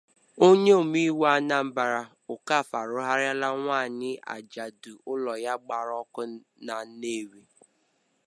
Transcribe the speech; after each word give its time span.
Onye 0.45 0.73
Omeiwu 0.81 1.23
Anambra, 1.35 2.01
Okafor 2.33 2.77
Arụgharịarala 2.83 3.47
Nwaanyị 3.63 4.11
Ajadụ 4.35 4.91
Ụlọ 5.11 5.33
Ya 5.45 5.53
Gbara 5.63 5.93
Ọkụ 6.03 6.21
Na 6.65 6.75
Nnewi 6.87 7.41